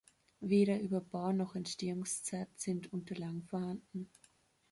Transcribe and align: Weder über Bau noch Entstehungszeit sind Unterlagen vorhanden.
Weder 0.39 0.79
über 0.79 0.99
Bau 0.99 1.31
noch 1.31 1.53
Entstehungszeit 1.53 2.47
sind 2.55 2.91
Unterlagen 2.91 3.43
vorhanden. 3.43 4.09